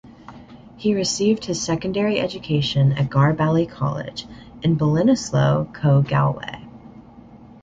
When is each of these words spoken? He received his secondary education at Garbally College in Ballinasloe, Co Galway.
He 0.77 0.95
received 0.95 1.45
his 1.45 1.61
secondary 1.61 2.19
education 2.19 2.91
at 2.93 3.07
Garbally 3.11 3.69
College 3.69 4.25
in 4.63 4.75
Ballinasloe, 4.75 5.71
Co 5.75 6.01
Galway. 6.01 6.65